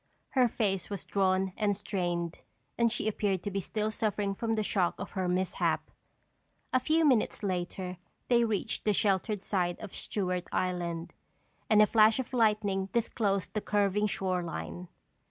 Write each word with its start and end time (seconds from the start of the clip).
Her 0.29 0.47
face 0.47 0.89
was 0.89 1.03
drawn 1.05 1.53
and 1.55 1.77
strained 1.77 2.39
and 2.75 2.91
she 2.91 3.07
appeared 3.07 3.43
to 3.43 3.51
be 3.51 3.61
still 3.61 3.91
suffering 3.91 4.33
from 4.33 4.55
the 4.55 4.63
shock 4.63 4.95
of 4.99 5.11
her 5.11 5.27
mishap. 5.27 5.91
A 6.73 6.79
few 6.79 7.05
minutes 7.05 7.43
later 7.43 7.97
they 8.27 8.43
reached 8.43 8.83
the 8.83 8.93
sheltered 8.93 9.43
side 9.43 9.79
of 9.79 9.93
Stewart 9.93 10.47
Island 10.51 11.13
and 11.69 11.83
a 11.83 11.85
flash 11.85 12.17
of 12.17 12.33
lightning 12.33 12.87
disclosed 12.91 13.53
the 13.53 13.61
curving 13.61 14.07
shore 14.07 14.41
line. 14.41 14.87